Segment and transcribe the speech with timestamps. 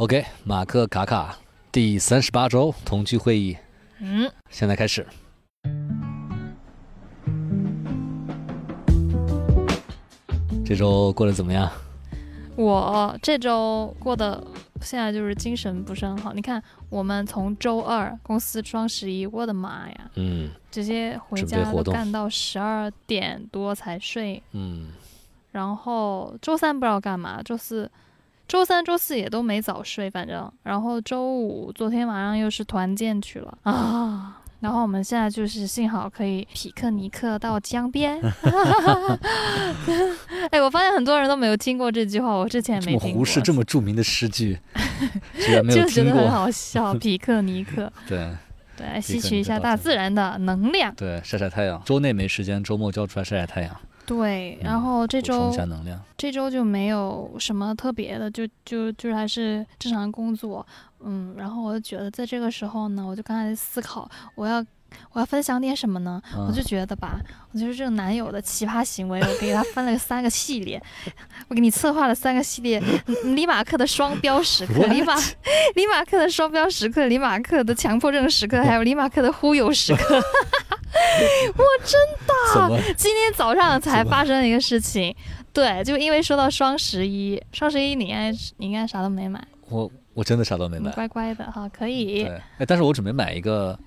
[0.00, 1.36] OK，马克卡卡
[1.70, 3.54] 第三十八周同居会议，
[3.98, 5.06] 嗯，现在开始。
[10.64, 11.70] 这周过得怎么样？
[12.56, 14.42] 我这周过得
[14.80, 16.32] 现在就是精神不是很好。
[16.32, 21.58] 你看，我们从周二公司双十一，我的妈呀，嗯直接回家
[21.92, 24.92] 干到十二点多才睡，嗯，
[25.52, 27.90] 然后周三不知道干嘛，周四、
[28.50, 34.38] 周三、周四也都没早睡，反正，然后周五昨天晚上又是团建去了啊。
[34.58, 38.18] 然后我们现在就是幸好可以匹克尼克到江边，
[40.50, 44.58] 哎，我发现很多人都没有听过这句话，我之前也没听过，胡适这么著名的诗句，
[45.38, 46.28] 居然没有就觉得很。
[46.28, 46.92] 好笑。
[46.94, 48.28] 匹克尼克， 对
[48.76, 50.92] 对，来吸取一下大自然的能量。
[50.96, 56.00] 对，晒晒太阳，周内没时间，周末就要出来晒晒太阳，对，嗯然后这周一下能量。
[56.16, 60.66] 这周就没有什么特别的，就就就是还是正常工作，
[60.98, 64.64] 嗯，然后我就觉得在这个时候呢，我就刚才思考，我要
[65.12, 66.20] 我要分享点什么呢？
[66.34, 67.20] 嗯我就觉得吧，
[67.52, 70.80] 我就是这个男友的奇葩行为，我给他分了三个系列，
[71.48, 75.14] 我给你策划了三个系列，嗯李马克的双标时刻，李马
[75.74, 80.20] 李马克的双标时刻，李马克的强迫症时刻，还有李马克的忽悠时刻。
[81.56, 82.94] 我真的？
[82.94, 85.14] 今天早上才发生了一个事情，
[85.52, 90.90] 对，就因为说到双十一，双十一你应该你应该啥都没买，我我真的啥都没买。
[90.92, 92.24] 乖乖的哈，可以。
[92.24, 93.78] 对，哎，但是我准备买一个，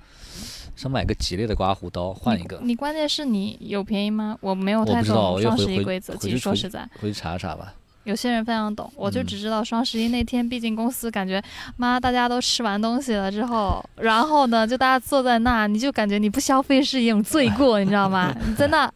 [0.76, 4.38] 想买个吉列的刮胡刀，换一个，你关键是你有便宜吗？
[4.42, 6.16] 我没有太懂双十一规则。
[6.16, 7.74] 其实说实在，回去查查吧。
[8.06, 11.42] 有些人非常懂，我就嗯只知道双十一那天，毕竟公司感觉
[11.78, 18.36] 妈大家都吃完东西了之后，然后呢就大家坐在那，你就感觉你不消费是一种罪过，你知道吗？
[18.46, 18.92] 你在那，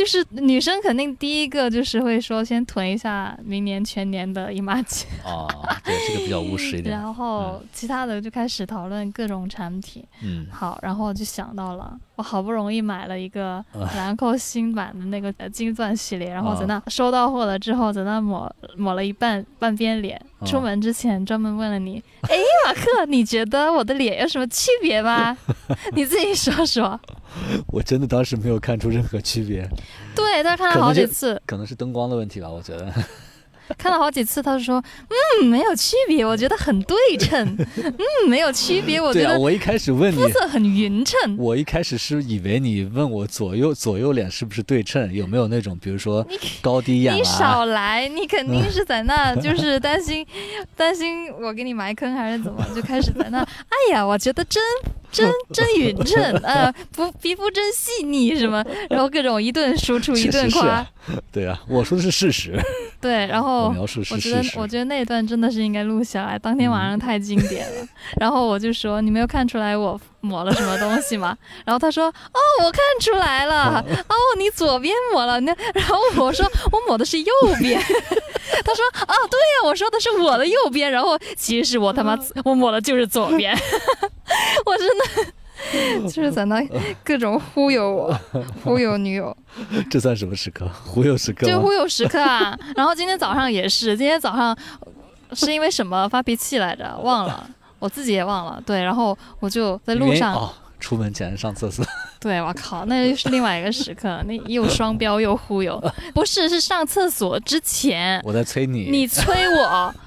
[0.00, 5.04] 就是女生肯定第一个就是会说先囤一下明年全年的姨妈巾。
[5.22, 5.46] 哦，
[5.84, 6.96] 对，这个比较务实一点。
[6.96, 10.02] 然后其他的就开始讨论各种产品。
[10.22, 20.16] 嗯，好，然后我就想到了，我好不容易买了一个啊兰蔻新版的那个呃金钻系列，然后在啊那收到货了之后，在那抹抹了一半半边脸。
[20.16, 22.34] 啊出门之前专门问了你，哎，
[22.66, 25.36] 马克，你觉得我的脸有什么区别吗？
[25.92, 26.98] 你自己说说。
[27.68, 29.68] 我真的当时没有看出任何区别，
[30.14, 32.92] 对，但是看了好几次，可能是灯光的问题吧，我觉得。
[33.78, 34.82] 看了好几次，他就说，
[35.40, 37.56] 嗯，没有区别，我觉得很对称。
[37.76, 41.36] 嗯，没有区别，我觉得我一开始问你肤，色很匀称。
[41.38, 46.26] 我一开始是以为你问我左右左右脸是不是对称，有没有那种比如说
[46.60, 47.22] 高低眼你啊？
[47.22, 50.26] 少来，你肯定是在那，就是担心
[50.74, 53.38] 担心我给你埋坑还是怎么，就开始在那。
[53.38, 54.60] 哎呀，我觉得真
[55.10, 60.86] 真 真匀称，呃，不皮肤真细腻什么， 然后各种一顿输出一是是是顿夸，
[61.32, 62.58] 对啊，我说的是事实，
[63.00, 63.72] 对，然后。
[64.10, 64.40] 我觉得。
[64.56, 67.86] 我觉得那段真的是应该录下来，当天晚上太经典了。
[68.20, 73.78] 然后我就说：“你没有看出来我抹了什么东西吗？”然后他说：“哦，我看出来了，
[74.08, 77.80] 哦，你左边抹了。”那然后我说：“我抹的是右边。”
[78.64, 83.54] 他说：“啊，对呀，我说的是我的右边。”然后其实是我他妈我抹的就是左边，
[84.66, 86.60] 我真的 就是在那
[87.04, 88.20] 各种忽悠我，
[88.64, 89.36] 忽悠女友。
[89.90, 90.66] 这算什么时刻？
[90.84, 91.46] 忽悠时刻？
[91.46, 92.58] 就忽悠时刻啊。
[92.74, 94.56] 然后今天早上也是，今天早上
[95.32, 96.96] 是因为什么发脾气来着？
[97.02, 98.62] 忘了，我自己也忘了。
[98.64, 101.84] 对，然后我就在路上，哦，出门前上厕所。
[102.18, 105.80] 对我靠，那又是另外一个时刻， 那又双标又忽悠，
[106.14, 108.90] 不是是上厕所之前，我在催你。
[108.90, 109.94] 你催我。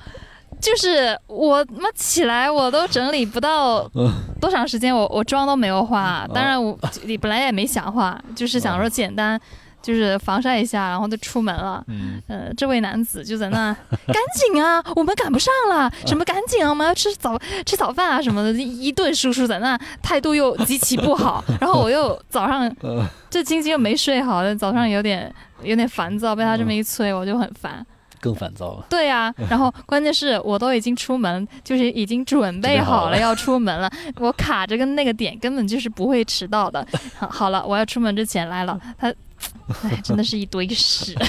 [0.62, 6.26] 就是我妈起来，我都整理不到嗯多长时间，我我妆都没有化。
[6.34, 9.38] 当哦然我你本来也没想化，就是想说简单，
[9.84, 11.84] 就是防晒一下，然后就出门了。
[11.88, 13.72] 嗯，呃，这位男子就在那，
[14.08, 21.44] 赶紧啊，我们赶不上了， 什么赶紧啊，我们要吃早吃早饭啊什么的，一一顿输出在那，态度又极其不好。
[21.60, 27.86] 然后我又早上呃这星期又没睡好，早上有点有点烦躁，被他这么一催，我就很烦。
[28.22, 28.86] 更烦躁了。
[28.90, 36.88] 对呀、然后关键是我都已经出门，就是已经准备好了要出门了，我卡着跟那个点根本就是不会迟到的。
[37.18, 39.13] 好，好了，我要出门之前来了，他，
[39.84, 41.16] 哎，真的是一堆屎。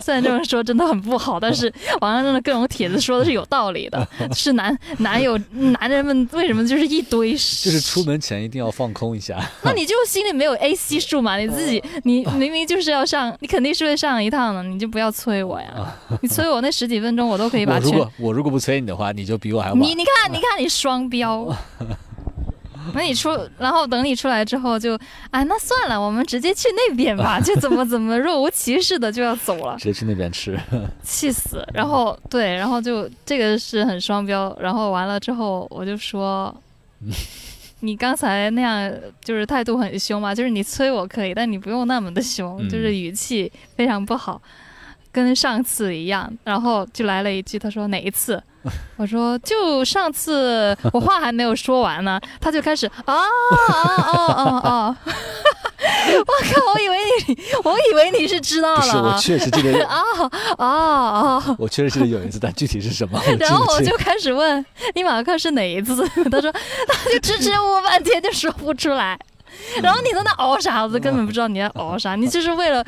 [0.00, 7.70] 虽然这么说真的很不好，但是网上真的各种帖子说的是有道理的， 是男男友男人们为什么就是一堆屎？
[7.70, 9.38] 就是出门前一定要放空一下。
[9.62, 11.36] 那你就心里没有 AC 数嘛？
[11.36, 15.94] 你自己，你明明就是要上，你肯定是会上一趟的，你就不要催我呀！
[16.20, 17.90] 你催我那十几分钟，我都可以把全。
[17.90, 19.80] 我如果我如果不催你的话，你就比我还晚。
[19.80, 21.54] 你你看，你看，你双标。
[22.94, 24.98] 那你出，然后等你出来之后就，
[25.30, 30.58] 哎，那算了，我们直接去那边吧，就怎么 怎么若无其事的就要走了，直接去那边吃。
[31.02, 31.66] 气死。
[31.72, 34.56] 然后对，然后就这个是很双标。
[34.60, 36.54] 然后完了之后，我就说，
[37.80, 38.92] 你刚才那样
[39.22, 44.40] 就是态度很凶嘛，就是你催我可以，但你不用那么的凶，嗯就是语气非常不好。
[45.16, 48.42] 跟上次一样，然后就来了一句，他说哪一次？
[48.98, 54.98] 我说就上次，我话还没有说完呢，他就开始啊啊啊啊啊！
[55.06, 56.98] 我靠，我以为
[57.28, 60.02] 你，我以为你是知道不是，我了啊确实记得， 啊
[60.58, 61.56] 啊啊！
[61.58, 64.62] 我确实记得有一次，但具体是什么，然后我就开始问
[64.94, 66.06] 你马克是哪一次？
[66.30, 69.18] 他说他就支支吾吾半天就说不出来，
[69.80, 72.84] 然后你在那熬啥子，根本不知道你在熬啥，你就是为了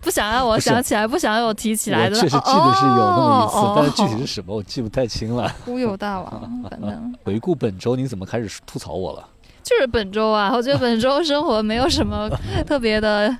[0.00, 2.14] 不想让我想起来，不想让我提起来的。
[2.16, 5.48] 确实记得是有那么一次，哦但是具体是什么我记不太清了。
[5.64, 9.28] 忽悠大王， 反正回顾本周，你怎么开始吐槽我了？
[9.62, 12.28] 就是本周啊，我觉得本周生活没有什么
[12.66, 13.36] 特别的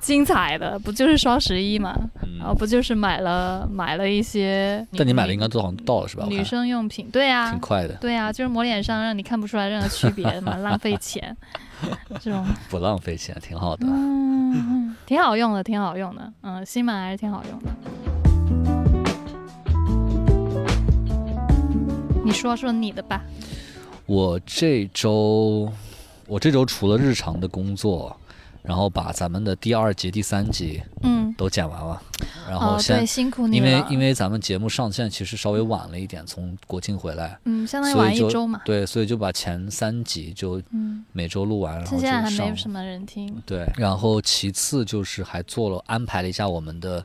[0.00, 1.96] 精彩的，不就是双十一嘛，
[2.38, 6.26] 然后嗯，不就是买了买了一些，但你买的应该都好像到了是吧？
[6.28, 11.34] 女生用品，对啊挺，快的，对啊，就是抹脸上让你看不出来任何区别嘛， 浪费钱，
[12.20, 13.86] 这种不浪费钱，挺好的。
[13.88, 14.31] 嗯，
[15.12, 17.70] 挺好用的，挺好用的，嗯，新版还是挺好用的。
[22.24, 23.20] 你说说你的吧，
[24.06, 25.70] 我这周，
[26.26, 28.16] 我这周除了日常的工作，
[28.62, 32.00] 然后把咱们的第二集、第三集嗯，都剪完了，
[32.48, 47.04] 然后哦，现对，辛苦你因，为因为咱们节目上线其实稍微晚了一点，从国庆回来，嗯，相当于晚一周嘛，对，所以就把前三集就嗯，每周录完，然后就趁现在还上没什么人听，对，然后其次就是还做了安排了一下我们的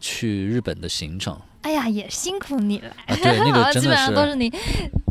[0.00, 4.48] 去日本的行程哎呀，也辛苦你了，啊，对，那个 真的是本上都是你，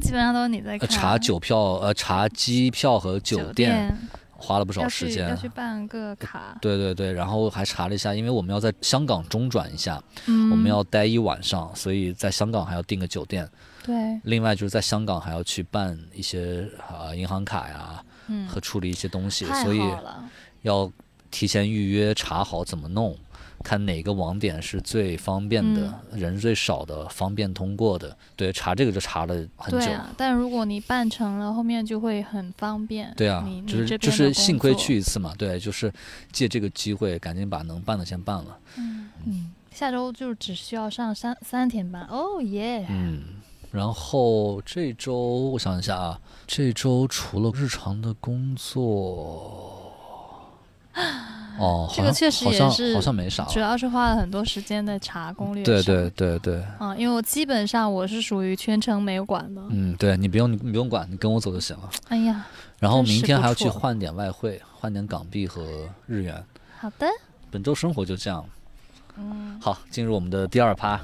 [0.02, 3.98] 基本上都是你在查酒票呃查机票和酒酒店
[4.38, 5.26] 花了不少时间。
[5.26, 13.50] 去要去办个卡，对对对，然后还查了一下，因为我们要在香港中转一下，嗯，我们要待一晚上，所以在香港还要订个酒店。
[13.84, 19.82] 对，另外就是在香港还要去办一些啊、银行卡呀嗯，和处理一些东西，所以，
[20.64, 20.92] 要
[21.32, 23.16] 提前预约，查好怎么弄，
[23.68, 28.16] 看哪个网点是最方便的，嗯人最少的，方便通过的。
[28.34, 29.86] 对，查这个就查了很久。
[29.86, 33.14] 对啊，但如果你办成了，后面就会很方便。
[33.18, 35.92] 对啊你，就是就是幸亏去一次嘛，对，就是
[36.32, 38.58] 借这个机会赶紧把能办的先办了。
[38.78, 42.08] 嗯，下周就只需要上三三天班。
[42.10, 42.86] 哦耶！
[42.90, 43.22] 嗯，
[43.74, 45.14] 然后这周
[45.52, 49.67] 我想一下啊，这周除了日常的工作，
[51.58, 53.44] 哦，这个确实也是好像没啥。
[53.46, 55.64] 主要是花了很多时间在查攻略。
[55.64, 56.10] 对对。
[56.12, 59.62] 对对，嗯，因为我基本上我是属于全程没有管的。
[59.70, 61.90] 嗯，对你不用你不用管，你跟我走就行了。
[62.08, 62.46] 哎呀，
[62.80, 65.64] 然后明天还要去换点外汇，换点港币和
[66.06, 66.44] 日元。
[66.80, 67.08] 好的。
[67.52, 68.46] 本周生活就这样。
[69.18, 71.00] 嗯，好，进入我们的第二趴。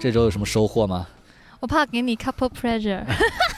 [0.00, 1.06] 这周有什么收获吗？
[1.60, 3.02] 我怕给你 couple pressure。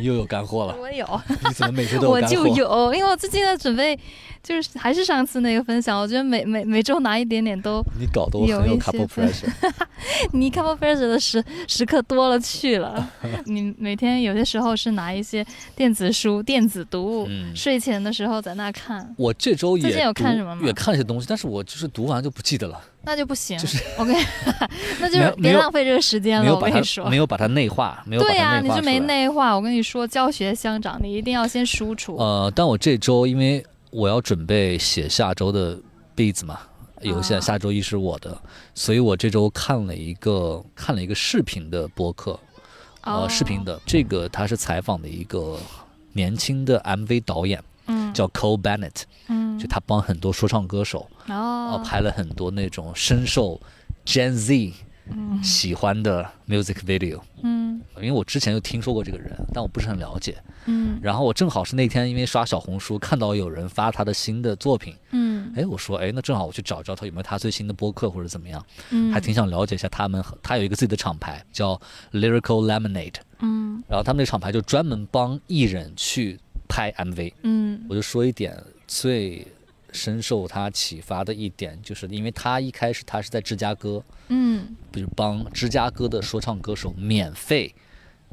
[0.00, 2.46] 你又有干货了，我有，你怎么每周都有 我就？
[2.48, 3.98] 有，因为我最近在准备，
[4.42, 9.50] 就是还是上次那个分享，我觉得每每每周拿一点点都，你搞得我很有 couple 分 pressure。
[10.32, 13.10] 你 couple pressure 的时时刻多了去了。
[13.44, 15.44] 你每天有些时候是拿一些
[15.76, 17.54] 电子书、电子读物，嗯。
[17.54, 20.62] 睡前的时候在那看，我这周也最近有看什么吗？
[20.64, 23.56] 也看一些东西，但是我就是读完就不记得了，那就不行。
[23.58, 24.12] 就是 OK，
[25.00, 26.44] 那就是别浪费这个时间了。
[26.44, 27.16] 没有把它我跟你说没。
[27.16, 29.54] 有把它内化，没有把对呀、它你就没内化。
[29.54, 32.16] 我跟你说，教学相长，你一定要先输出。
[32.16, 35.78] 呃，但我这周因为我要准备写下周的
[36.16, 36.60] beats 嘛，
[37.02, 38.36] 有些啊下周一是我的，
[38.74, 42.32] 所以我这周看了一个看了一个视频的播客，
[43.02, 45.58] 哦呃，视频的这个他是采访的一个
[46.12, 47.64] 年轻的 MV 导演，嗯
[48.12, 49.58] 叫 Cole Bennett，嗯。
[49.58, 53.60] 就他帮很多说唱歌手，呃，哦拍了很多那种深受
[54.06, 54.72] Gen Z
[55.10, 55.42] 嗯。
[55.42, 57.20] 喜欢的 music video。
[57.42, 57.80] 嗯。
[57.96, 60.36] 因为我之前就听说过这个人，但我不是很了解。
[60.64, 60.98] 嗯。
[61.02, 65.52] 然后我正好是那天因为刷小红书看到有人发他的新的作品，嗯。
[65.56, 70.24] 哎，我说哎，那正好我去找找他有没有他最新的播客或者怎么样，嗯，还挺想了解一下他们。
[70.42, 71.78] 他有一个自己的厂牌叫
[72.12, 73.82] Lyrical Lemonade，嗯。
[73.88, 76.38] 然后他们那厂牌就专门帮艺人去
[76.70, 77.32] 拍 MV。
[77.42, 77.84] 嗯。
[77.88, 79.46] 我就说一点最
[79.92, 87.74] 深受他启发的一点，就是因为他一开始他是在芝加哥，嗯，比如帮芝加哥的说唱歌手免费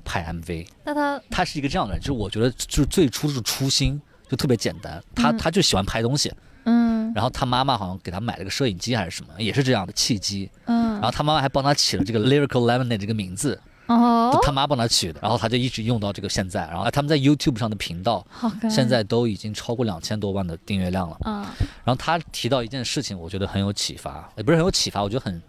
[0.06, 0.68] 拍 MV。
[0.86, 5.38] 那他他是一个这样的人，就是我觉得就是最初是初心就特别简单，他嗯。
[5.38, 6.32] 他就喜欢拍东西，
[6.66, 7.12] 嗯。
[7.16, 16.68] 然后他妈妈好像给他买了个摄影机还是什么，也是这样的契机，嗯，然后他妈妈还帮他起了这个 Lyrical Lemonade 这个名字，哦，他妈帮他取的，然后他就一直用到这个现在。
[16.68, 18.26] 然后他们在 YouTube 上的频道。
[18.70, 21.18] 现在都已经超过两千多万的订阅量了。
[21.26, 21.36] 嗯。
[21.84, 25.42] 然后他提到一件事情，我觉得很有启发，也不是很有启发，我觉得很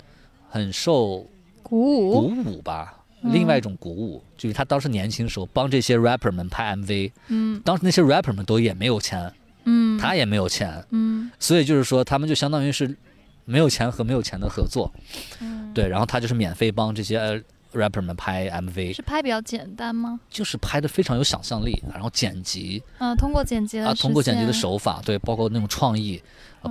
[0.48, 1.26] 很受
[1.62, 2.62] 鼓舞，鼓舞？
[2.62, 2.94] 吧。
[3.22, 7.60] 另外一种鼓舞，就是他当时年轻的时候帮这些 rapper 们拍 MV，嗯。
[7.64, 9.32] 当时那些 rapper 们都也没有钱，
[9.64, 11.28] 嗯，他也没有钱，嗯。
[11.40, 12.96] 所以就是说他们就相当于是
[13.44, 14.92] 没有钱和没有钱的合作，
[15.40, 17.40] 嗯，对，然后他就是免费帮这些呃
[17.78, 20.20] rapper 们拍 MV，是拍比较简单吗？
[20.28, 24.52] 就是拍的非常有想象力，然后剪辑嗯，通过剪辑啊，通过剪辑的。
[24.52, 26.20] 手法，对，包括那种创意，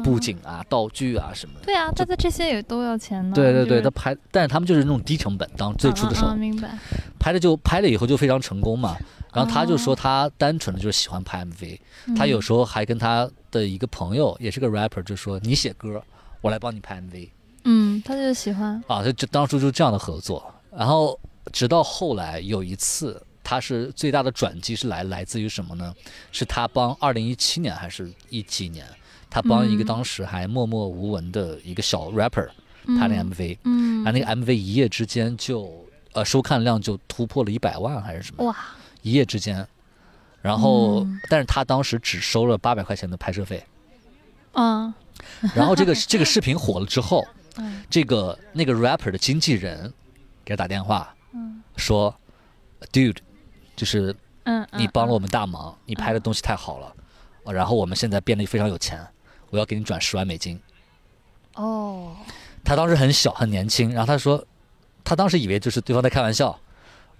[0.03, 1.65] 布景啊、道具啊什么的。
[1.65, 3.33] 对啊，但是这些也都要钱呢。
[3.33, 6.77] 对对对，就是他拍，但是他们就是那种低成本，当最初的时候明白。
[7.17, 8.97] 拍的就拍了以后就非常成功嘛。
[9.33, 11.79] 然后他就说哦他单纯的就是喜欢拍 MV，
[12.17, 16.03] 他有嗯时候还跟他的一个朋友也是个 rapper，就说你写歌，
[16.41, 17.29] 我来帮你拍 MV
[17.65, 18.81] 嗯，他就喜欢。
[18.87, 20.53] 啊，他就当初就这样的合作。
[20.75, 21.19] 然后
[21.51, 25.93] 直到后来有一次，他是最大的转机是来来自于什么呢？
[26.31, 28.85] 是他帮二零一七年还是一几年，
[29.29, 32.47] 他帮一个嗯当时还默默无闻的一个小 rapper
[32.85, 38.55] 嗯拍了 MV，、嗯，然后那个 MV 一夜之间就呃收看量就突破了一百万还是什么，哇，
[39.01, 39.67] 一夜之间。
[40.41, 43.61] 然后，嗯但是他当时只收了八百块钱的拍摄费。
[44.53, 44.93] 嗯
[45.53, 47.25] 然后这个这个视频火了之后，
[47.57, 49.91] 嗯这个那个 rapper 的经纪人
[50.47, 51.61] 给他打电话嗯。
[51.75, 52.15] 说
[52.93, 53.17] ，dude，
[53.75, 56.95] 就是嗯，你帮了我们大忙，你拍的东西太好了，
[57.43, 59.05] 呃然后我们现在变得非常有钱，
[59.49, 60.57] 我要给你转十万美金。
[61.55, 62.15] 哦，
[62.63, 64.41] 他当时很小很年轻，然后他说，
[65.03, 66.57] 他当时以为就是对方在开玩笑，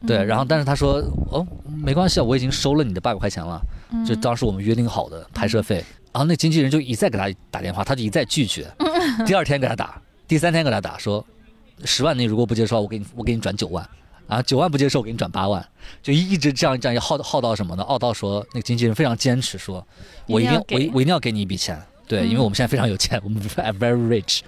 [0.05, 0.27] 对，嗯。
[0.27, 3.61] 然后但是他说，哦，没关系啊，我已经收了你的八百块钱了，
[4.05, 5.83] 就嗯当时我们约定好的拍摄费。
[6.13, 8.71] 然后那经纪人就一再给他打电话，他就一再拒绝。
[9.25, 11.23] 第二天给他打，第三天给他打，说
[11.85, 13.87] 十万你如果不接受，我给你我给你转九万。
[14.27, 15.65] 啊，九万不接受，我给你转八万，
[16.03, 17.85] 就一一直这样这样耗耗到什么呢？
[17.85, 19.87] 耗到说那个经纪人非常坚持说，
[20.25, 22.43] 我一定我一我一定要给你一笔钱，对，因为嗯。
[22.43, 23.41] 我们现在非常有钱，我们
[23.79, 24.41] very rich，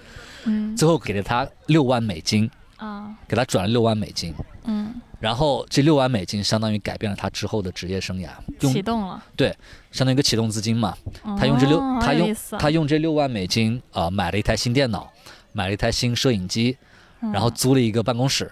[0.44, 0.76] 嗯。
[0.76, 3.14] 最后给了他六万美金，啊。
[3.26, 4.34] 给他转了六万美金，
[4.64, 4.92] 嗯。
[5.18, 8.28] 然后这六万美金相当于改变了他之后的职业生涯，
[8.60, 9.56] 用启动了，对
[9.90, 10.94] 相当于一个启动资金嘛。
[11.38, 15.10] 他用这六哦他用他用这六万美金啊、买了一台新电脑，
[15.52, 16.76] 买了一台新摄影机，
[17.20, 18.50] 然后嗯租了一个办公室，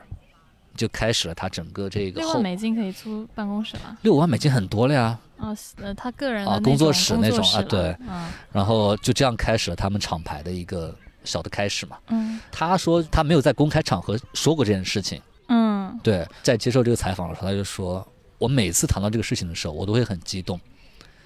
[0.77, 3.97] 就开始了他整个这个后六万美金可以租办公室吗。
[4.03, 5.19] 六万美金很多了呀。
[5.39, 7.97] 哦，呃，他个人啊工作室那种啊对。
[8.01, 8.29] 嗯。
[8.53, 10.95] 然后就这样开始了他们厂牌的一个
[11.25, 11.97] 小的开始嘛。
[12.09, 12.41] 嗯。
[12.51, 15.99] 他说他没有在公开场合说过这件事情，嗯。
[16.03, 18.07] 对，在接受这个采访的时候，他就说，
[18.37, 20.61] 我每次谈到这个事情的时候，我都会很激动，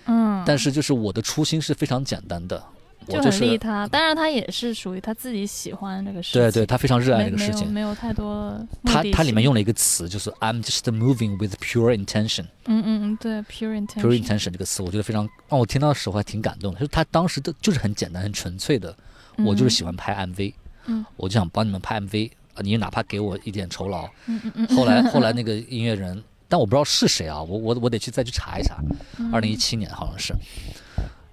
[0.06, 7.70] 嗯，但是就是我的初心是非常简单的，我就就是很利他，当然他也是属于他自己喜欢这个事情，对对，他非常热爱这个事情。
[7.72, 12.44] 没有太多他他里面用了一个词，就是 I'm just moving with pure intention。
[12.66, 16.78] 嗯嗯嗯，对，pure intention，pure intention 这个词，我觉得非常让我听到的时候还挺感动的。
[16.80, 18.94] 就是他当时的就是很简单、很纯粹的，
[19.38, 20.54] 我就是喜欢拍 MV，
[20.86, 24.08] 嗯我就想帮你们拍 MV，啊你哪怕给我一点酬劳。
[24.26, 28.76] 嗯嗯嗯，后来 后来那个音乐人，但我不知道是谁啊，我我我得去再去查一查。
[29.18, 30.34] 嗯二零一七年好像是。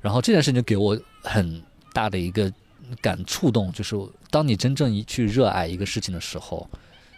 [0.02, 1.62] 然后这件事情就给我很
[1.94, 2.52] 大的一个
[3.02, 3.96] 感触动，就是
[4.30, 6.68] 当你真正一去热爱一个事情的时候，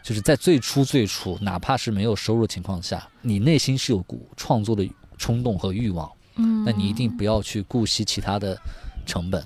[0.04, 8.60] 就是在最初最初，哪怕是没有收入的情况下，你内心是有股创作的冲动和欲望，嗯，那你一定不要去顾惜其他的
[9.06, 9.46] 成本，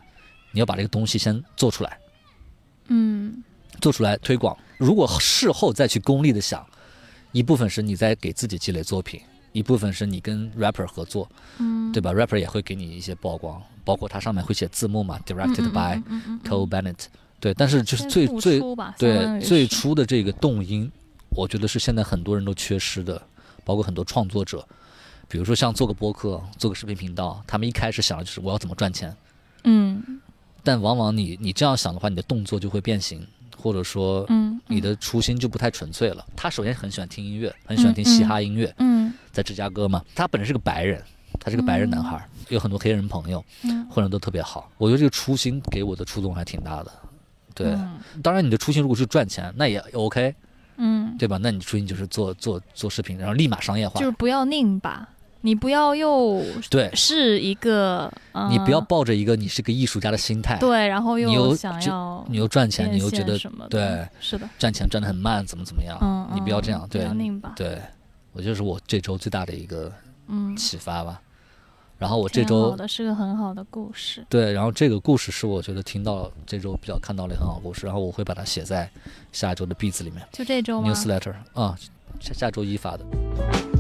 [0.52, 2.00] 你要把这个东西先做出来，
[2.88, 3.44] 嗯。
[3.82, 4.58] 做出来推广。
[4.78, 6.66] 如果事后再去功利的想，
[7.34, 9.20] 一部分是你在给自己积累作品，
[9.56, 17.06] 一部分是你跟 rapper 合作，嗯，对吧？rapper 也会给你一些曝光，包括它上面会写字幕嘛，directed by 嗯嗯 Cole Bennett。
[17.40, 18.60] 对，但是就是最最
[18.98, 20.92] 对最初的这个动因，
[21.30, 23.22] 我觉得是现在很多人都缺失的，
[23.64, 24.68] 包括很多创作者，
[25.30, 29.16] 比如说像做个播客、做个视频频道，他们一开始想的就是我要怎么赚钱，
[29.64, 30.20] 嗯。
[30.64, 33.26] 但往往你你这样想的话，你的动作就会变形，
[33.58, 36.26] 或者说嗯，你的初心就不太纯粹了。
[36.36, 41.02] 他首先很喜欢听音乐，很喜欢听嘻哈音乐，嗯在芝加哥嘛，他本身是个白人，
[41.40, 44.72] 他是个白人男孩，有很多黑人朋友，嗯混得都特别好。
[44.78, 46.92] 我觉得这个初心给我的触动还挺大的。
[47.54, 50.36] 对，嗯当然你的初心如果是赚钱，那也 OK，
[50.78, 51.38] 嗯，对吧？
[51.42, 54.12] 那你初心就是做做做视频，然后立马商业化就是。
[54.12, 55.08] 不要拧巴，
[55.46, 66.00] 你不要又对是一个，呃你不要抱着一个你是个艺术家的心态，对，然后你又想要你又赚钱，你又觉得什么对是的，赚钱赚得很慢，怎么怎么样？
[66.02, 67.82] 嗯，你不要这样，嗯对对，
[68.34, 69.92] 我就是我这周最大的一个
[70.28, 71.22] 嗯，启发吧。
[71.98, 78.90] 然后我这周好的是个很好的故事，对，然后这个故事是我觉得听到这周比较看到了很好的故事，然后我会把它写在
[79.32, 81.78] 下一周的 beats 里面就这周吗？newsletter 啊，
[82.20, 83.75] 下下周一发的。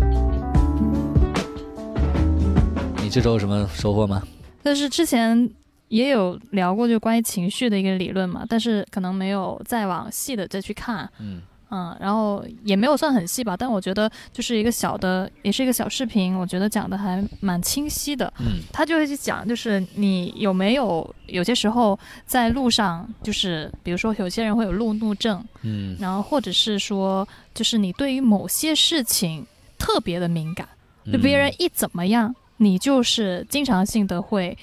[3.15, 4.21] 这周有什么收获吗？
[4.61, 5.49] 但是之前
[5.87, 11.09] 也有聊过，就关于情绪的一个理论嘛，但是可能没有再往细的再去看。
[11.19, 11.41] 嗯
[11.71, 18.31] 嗯，然后也没有算很细吧，但我觉得就是一个小的，也是一个小视频，我觉得讲的还蛮清晰的。
[18.39, 29.45] 嗯他就会去讲，就是你有没有有些时候在路上，就是比如说有些人会有路怒症，嗯然后或者是说，就是你对于某些事情
[29.77, 30.67] 特别的敏感，
[31.13, 34.57] 就别人一怎么样，你就是经常性的会。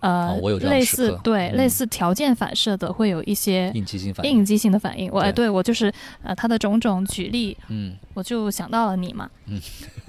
[0.00, 4.30] 呃，类似对、嗯类似条件反射的，会有一些应激性反应。
[4.30, 5.10] 应激性的反应。
[5.10, 9.28] 我哎，对对我就是呃，他的种种举例，嗯，我就想到了你嘛。
[9.46, 9.60] 嗯，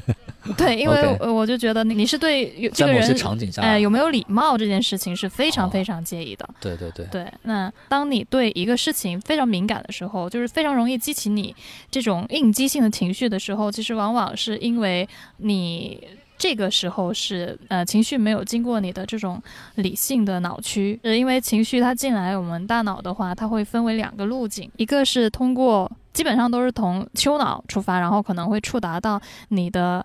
[0.55, 6.47] 对，因为我就觉得你你是对在某些个人场景下，哎有没有礼貌这件事情是非常哦非常介意的。
[6.61, 11.55] 对对对，对，那当你对一个事情非常敏感的时候，就是非常容易激起你
[11.89, 15.99] 这种应激性的情绪的时候，其实往往是因为你。
[16.39, 19.39] 这个时候是呃情绪没有经过你的这种
[19.75, 30.03] 理性的脑区，呃，因为情绪它进来我们大脑的话，它会分为两个路径，一个是通过基本上都是从丘脑出发，然后可能会触达到你的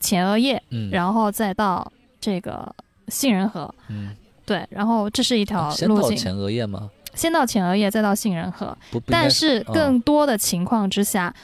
[0.00, 2.74] 前额叶，嗯，然后再到这个
[3.06, 6.10] 杏仁核，嗯，对，然后这是一条啊先路径。
[6.10, 6.90] 到前额叶吗？
[7.14, 8.76] 先到前额叶，再到杏仁核。
[9.06, 11.34] 但是嗯更多的情况之下，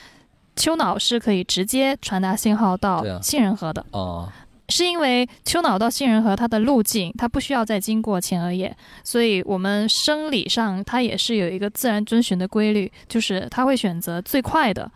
[0.56, 4.30] 丘脑是可以直接传达信号到杏仁核的，哦，
[4.68, 14.90] 是因为丘脑到杏仁核它的路径它不需要再经过前额叶，所以我们生理上它也是有一个自然遵循的规律，就是它会选择最快的。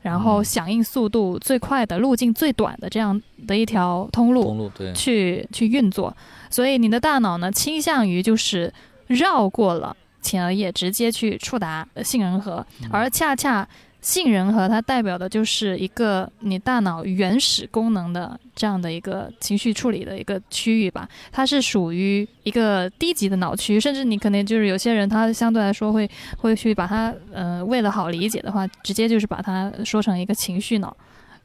[0.00, 0.44] 然后嗯。
[0.44, 6.12] 响应速度最快的、路径最短的这样的一条通路，对，去去运作，
[6.50, 8.72] 所以你的大脑呢倾向于就是
[9.06, 12.88] 绕过了前额叶，直接去触达呃杏仁核，嗯。
[12.90, 13.68] 而恰恰
[14.02, 30.94] 杏仁核它代表的就是一个你大脑原始功能的这样的一个情绪处理的一个区域吧，它是属于一个低级的脑区，甚至你可能就是有些人他相对来说会会去把它呃为了好理解的话，直接就是把它说成一个情绪脑。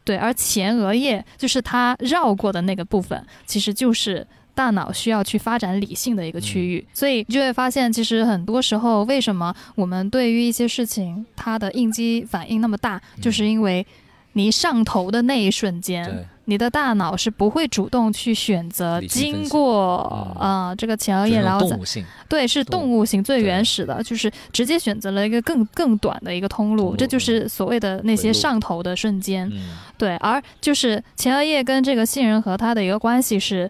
[0.04, 4.26] 对，而前额叶就是它绕过的那个部分，其实就是
[4.58, 6.84] 大脑需要去发展理性的一个区域。
[6.92, 13.86] 所以你就会发现，其实很多时候，为什么我们对于一些事情它的应激反应那么大，就是因为
[14.34, 19.98] 你上头的那一瞬间，你的大脑是不会主动去选择经过
[20.40, 26.96] 啊呃这个前额叶，然后再种动物性，对，是动动物型最原始的，就是直接选择了一个更更短的一个通路，通路。
[26.96, 29.50] 这就是所谓的那些上头的瞬间。
[29.52, 29.58] 嗯，
[29.98, 33.70] 对，而就是前额叶跟这个杏仁核它的一个关系是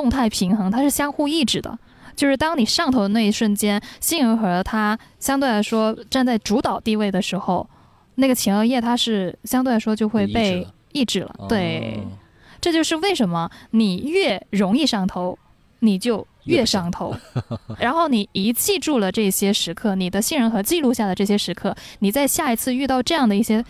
[0.00, 1.78] 动态平衡，它是相互抑制的。
[2.16, 7.68] 就是当你上头的那一瞬间，杏仁核它相对来说站在主导地位的时候，
[8.14, 11.34] 那个前额叶它是相对来说就会被抑制了。
[11.50, 12.16] 对，哦
[12.62, 15.38] 这就是为什么你越容易上头，
[15.80, 17.14] 你就越上头。
[17.78, 23.64] 然后你一记住了这些时刻，你的杏仁核记录下的这些时刻，你在下一次遇到这样的一些哦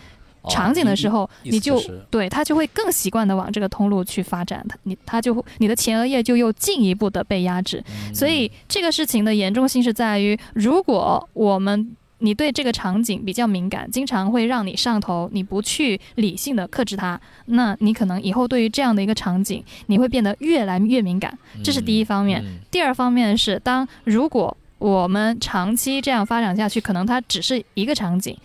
[0.49, 7.83] 场景的时候，意你就思对他就会更习惯的往这个通路去发展，他你他就会你的前额叶就又进一步的被压制。
[7.87, 21.35] 嗯所以这个事情的严重性是在于，如果我们你对这个场景比较敏感，经常会让你上头，你不去理性的克制它，那你可能以后对于这样的一个场景，你会变得越来越敏感。
[21.63, 22.41] 这是第一方面。
[22.43, 28.37] 嗯第二方面是，当如果我们长期这样发展下去，可能它只是一个场景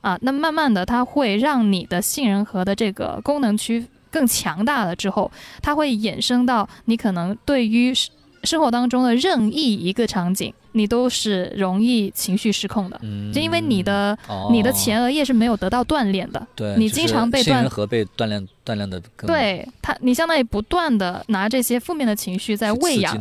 [0.00, 5.30] 啊，那慢慢的它会让你的杏仁核的这个功能区更强大了之后，
[5.62, 8.10] 它会衍生到你可能对于生
[8.44, 16.46] 生活当中的任意一个场景，你都是容易情绪失控的，嗯就因为你的、哦你的前额叶是没有得到锻炼的。
[16.54, 23.12] 对，你经常被锻杏仁核被锻炼锻炼的对它，你相当于不断的拿这些负面的情绪在喂养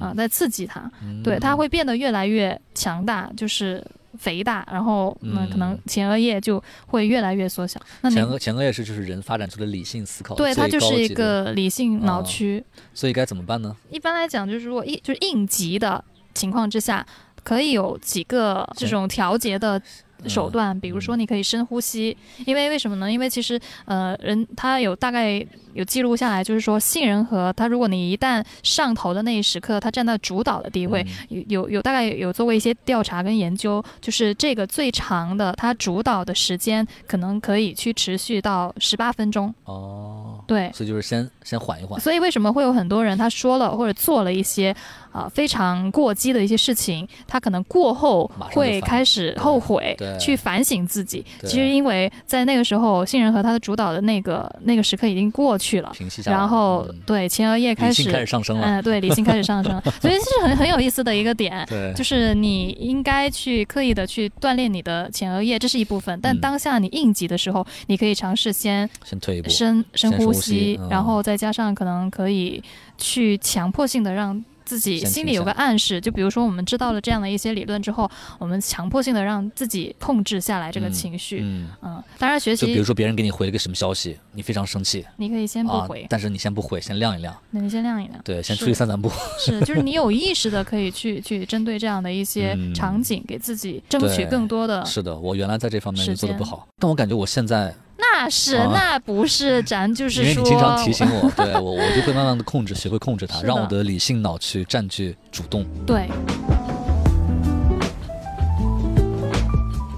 [0.00, 0.90] 啊，在刺激它。
[1.02, 3.84] 嗯对，它会变得越来越强大，就是
[4.18, 7.80] 肥大，然后那，可能嗯前额叶就会越来越缩小。
[8.02, 12.62] 那前额前额叶是就是人发展出的理性思考对它就是一个理性脑哦区。
[12.92, 13.74] 所以该怎么办呢？
[13.90, 16.04] 一般来讲，就是如果一就是应急的
[16.34, 17.06] 情况之下，
[17.42, 19.80] 可以有几个这种调节的
[20.26, 23.10] 手段，比如说你可以深呼吸，因为为什么呢？
[23.10, 25.44] 因为其实呃人他有大概
[25.78, 39.54] 有记录下来，就是说杏仁核它如果你一旦上头的那一时刻，它占到主导的地位，嗯有有有大概有做过一些调查跟研究，就是这个最长的它主导的时间可能可以去持续到十八分钟。
[39.64, 42.00] 哦，对，所以就是先先缓一缓。
[42.00, 44.74] 所以为什么会有很多人他说了或者做了一些
[45.12, 51.24] 啊、呃非常过激的一些事情，他可能过后会开始后悔对，去反省自己。
[51.42, 58.66] 其实因为在那个时候，杏仁核它的主导的那个那个时刻已经过去了，平息下来，然后嗯对前额叶开始开始上升了。
[58.66, 61.64] 嗯，对，理性开始上升了， 所以这是很很有意思的一个点。
[61.68, 66.18] 对，就是你应该去刻意的去锻炼你的前额叶，这是一部分。
[66.22, 69.48] 但嗯当下你应急的时候，你可以尝试先先退一步。
[69.50, 72.62] 深深呼吸然后再加上可能可以
[72.96, 81.40] 去强迫性的让自己心里有个暗示，就比如说我们知道了这样的一些理论之后，我们强迫性的让自己控制下来这个嗯情绪。
[81.42, 88.20] 嗯，嗯，当然学习就比如说别人给你回了个什么消息，你非常生气你可以先不啊回，，但是你先不回，先晾一晾，那你先晾一晾。
[88.22, 89.10] 对，先出去散散步。
[89.38, 94.84] 是，就是你有意识的可以去去针对这样的一些嗯场景，给自己争取更多的。
[94.84, 97.74] 是的，我原来在这方面就做的不好，但我感觉我现在，
[98.18, 105.64] 那是，啊那不是，咱就是说，因为你经常提醒我， 对我我就会慢慢的控制，学会控制它，让我的理性脑去占据主动。
[105.86, 106.08] 对。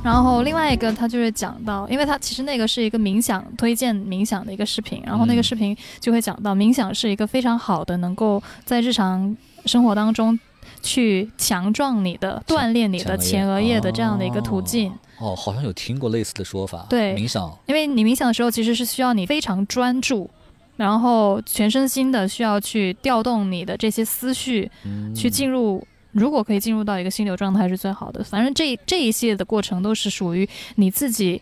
[0.04, 10.38] 然后另外一个，他就是讲到，因为他其实那个是一个冥想推荐冥想的一个视频，然后那个嗯视频就会讲到，冥想是一个非常好的能够在日常生活当中
[10.83, 14.90] 去强壮你的、锻炼你的前额叶的这样的一个途哦径。
[14.90, 14.94] 哦，
[15.35, 16.87] 好像有听过类似的说法。
[16.88, 20.28] 对冥想，因为你冥想的时候，其实是需要你非常专注，
[20.76, 25.87] 然后全身心的需要去调动你的这些思绪，嗯，去进入。
[26.12, 28.24] 如果可以进入到一个心流状态是最好的。
[28.24, 31.40] 反正这这一系列的过程都是属于你自己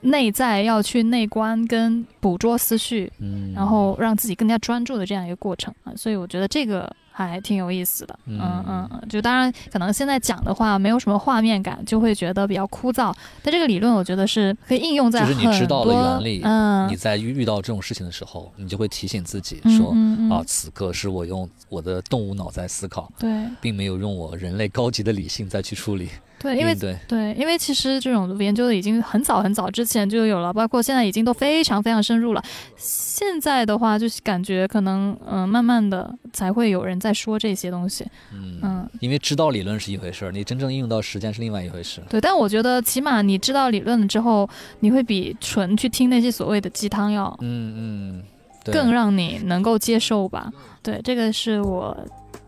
[0.00, 5.92] 内在要去内观跟捕捉思绪，嗯，然后让自己更加专注的这样一个过程啊。
[5.94, 6.92] 所以我觉得这个
[7.24, 8.18] 还挺有意思的。
[8.26, 13.14] 嗯嗯就当然可能现在讲的话没有什么画面感，就会觉得比较枯燥。
[13.42, 23.28] 但这个理论我觉得是可以应用在就很多是你知道了原理嗯，你在遇遇到这种事情的时候，你就会提醒自己嗯说，嗯嗯啊，此刻是我用我的动物脑在思考，对
[23.60, 26.96] 并没有用我人类高级的理性再去处理对，因为对。
[27.08, 32.42] 对，因为其实这种研究的已经很早很早之前就有了，包括现在已经都非常非常深入了。
[32.76, 38.04] 现在的话，就是感觉可能嗯、呃慢慢的才会有人在说这些东西。
[38.32, 42.02] 嗯，嗯，因为知道理论是一回事儿，你真正应用到实践是另外一回事。
[42.08, 44.48] 对，但我觉得起码你知道理论了之后，
[44.80, 48.22] 你会比纯去听那些所谓的鸡汤要嗯嗯，
[48.62, 50.52] 对更让你能够接受吧。
[50.82, 51.96] 对，这个是我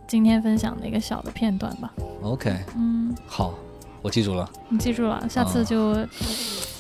[0.07, 1.93] 今天分享的一个小的片段吧。
[2.23, 3.55] OK，嗯，好，
[4.09, 5.95] 我记住了，你记住了，下次啊就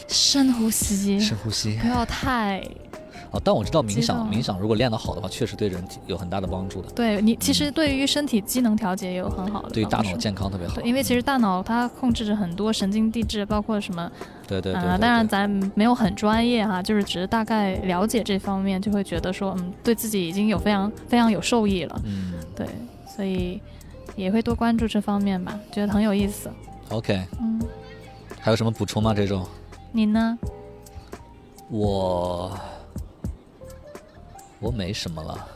[0.08, 1.76] 深呼吸，深呼吸。
[1.76, 2.58] 不要太
[3.30, 10.76] 哦，但我知道冥想，冥想如果练得好的话，确实对人体有很大的帮助的，对你，其实对于身体机能调节也有很好的对于大脑健康特别好。
[10.76, 14.12] 对，因为其实大脑它控制着很多神经递质，包括什么啊、
[14.46, 22.00] 对对对对当然咱没有很专业哈、就是只是大概了解这方面，就会觉得说，嗯，对自己已经有非常非常有受益了。
[22.06, 22.66] 嗯对，
[23.14, 23.60] 所以
[24.16, 26.50] 也会多关注这方面吧，觉得很有意思。
[26.90, 27.60] ，OK，嗯，
[28.40, 29.14] 还有什么补充吗？
[29.14, 29.46] 这种
[29.92, 30.38] 你呢？
[31.70, 32.58] 我
[34.60, 35.48] 我没什么了。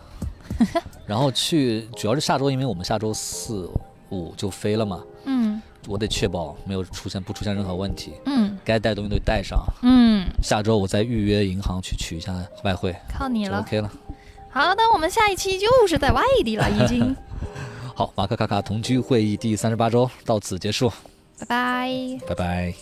[1.07, 3.68] 然后去，主要是下周，因为我们下周四
[4.11, 9.59] 五就飞了嘛，嗯我得确保没有出现不出现任何问题，嗯该带东西都带上。
[9.83, 13.59] 嗯，下周我再预约银行去取一下外汇，靠你了。
[13.61, 13.90] OK 了。
[14.51, 17.16] 好，那我们下一期就是在外地了，已经。
[17.97, 20.92] 好，马克卡卡同居会议第三十八周到此结束，
[21.42, 22.74] 拜拜，拜拜。